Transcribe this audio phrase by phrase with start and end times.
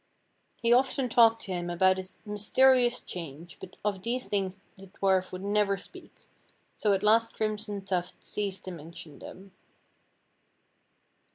[0.63, 5.31] He often talked to him about his mysterious change, but of these things the dwarf
[5.31, 6.25] would never speak,
[6.75, 9.51] so at last Crimson Tuft ceased to mention them.